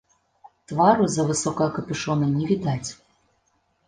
Твару 0.69 1.03
з-за 1.11 1.25
высокага 1.31 1.75
капюшона 1.75 2.25
не 2.39 2.45
відаць. 2.53 2.89